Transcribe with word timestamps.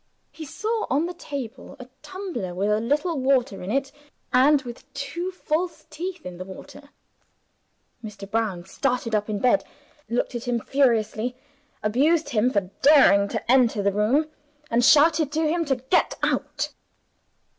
He 0.31 0.45
saw 0.47 0.87
on 0.89 1.05
the 1.05 1.13
table 1.13 1.75
a 1.77 1.87
tumbler 2.01 2.55
with 2.55 2.71
a 2.71 2.79
little 2.81 3.19
water 3.19 3.61
in 3.61 3.69
it, 3.69 3.91
and 4.33 4.59
with 4.63 4.91
two 4.95 5.29
false 5.29 5.85
teeth 5.91 6.25
in 6.25 6.39
the 6.39 6.43
water. 6.43 6.89
Mr. 8.03 8.27
Brown 8.27 8.65
started 8.65 9.13
up 9.13 9.29
in 9.29 9.37
bed 9.37 9.63
looked 10.09 10.33
at 10.33 10.45
him 10.47 10.59
furiously 10.59 11.37
abused 11.83 12.29
him 12.29 12.49
for 12.49 12.71
daring 12.81 13.27
to 13.27 13.51
enter 13.51 13.83
the 13.83 13.93
room 13.93 14.25
and 14.71 14.83
shouted 14.83 15.31
to 15.33 15.47
him 15.47 15.65
to 15.65 15.75
"get 15.75 16.15
out." 16.23 16.71